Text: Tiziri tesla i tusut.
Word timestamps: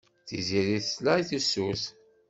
Tiziri 0.27 0.77
tesla 0.83 1.13
i 1.21 1.23
tusut. 1.29 1.83